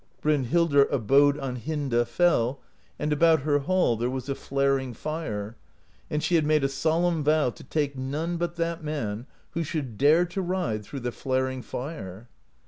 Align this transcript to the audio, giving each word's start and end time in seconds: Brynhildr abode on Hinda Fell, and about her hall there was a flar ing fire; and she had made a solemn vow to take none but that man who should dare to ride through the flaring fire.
Brynhildr 0.23 0.91
abode 0.91 1.37
on 1.37 1.57
Hinda 1.57 2.05
Fell, 2.07 2.59
and 2.97 3.13
about 3.13 3.41
her 3.41 3.59
hall 3.59 3.95
there 3.95 4.09
was 4.09 4.27
a 4.29 4.33
flar 4.33 4.79
ing 4.81 4.95
fire; 4.95 5.57
and 6.09 6.23
she 6.23 6.33
had 6.33 6.43
made 6.43 6.63
a 6.63 6.69
solemn 6.69 7.23
vow 7.23 7.51
to 7.51 7.63
take 7.63 7.95
none 7.95 8.37
but 8.37 8.55
that 8.55 8.83
man 8.83 9.27
who 9.51 9.63
should 9.63 9.99
dare 9.99 10.25
to 10.25 10.41
ride 10.41 10.83
through 10.83 11.01
the 11.01 11.11
flaring 11.11 11.61
fire. 11.61 12.27